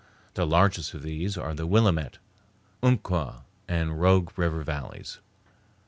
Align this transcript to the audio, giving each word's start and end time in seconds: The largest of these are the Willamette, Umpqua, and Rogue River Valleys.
The 0.33 0.47
largest 0.47 0.95
of 0.95 1.03
these 1.03 1.37
are 1.37 1.53
the 1.53 1.67
Willamette, 1.67 2.17
Umpqua, 2.81 3.43
and 3.67 4.01
Rogue 4.01 4.31
River 4.35 4.63
Valleys. 4.63 5.19